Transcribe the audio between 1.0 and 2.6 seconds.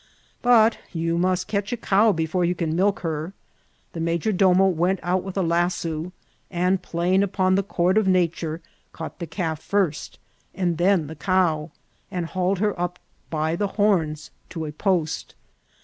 must catch a cow before you